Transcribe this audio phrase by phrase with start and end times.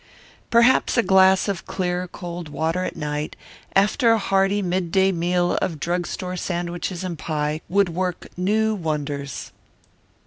[0.49, 3.35] Perhaps a glass of clear cold water at night,
[3.75, 9.51] after a hearty midday meal of drug store sandwiches and pie, would work new wonders.